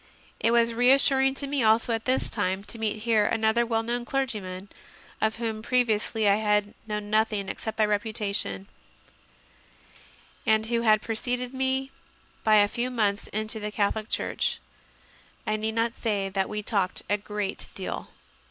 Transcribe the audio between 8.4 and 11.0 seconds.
o CONFESSIONS OF A CONVERT tion, and who